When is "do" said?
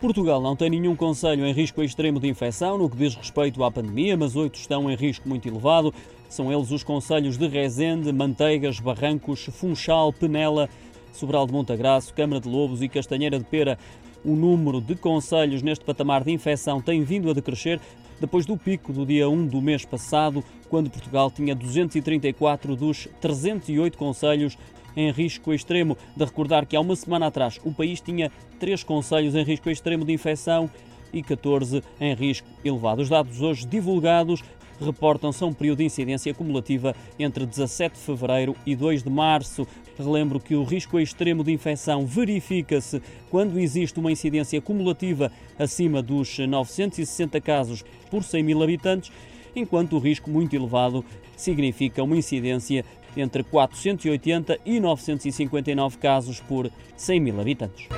18.46-18.56, 18.94-19.04, 19.48-19.60